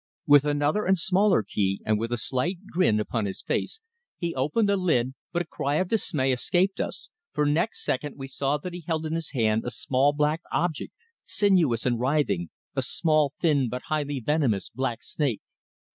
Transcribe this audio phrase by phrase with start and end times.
[0.25, 3.81] With another and smaller key, and with a slight grin upon his face,
[4.17, 8.25] he opened the lid, but a cry of dismay escaped us, for next second we
[8.27, 10.91] saw that he held in his hand a small, black object,
[11.23, 15.41] sinuous and writhing a small, thin, but highly venomous black snake!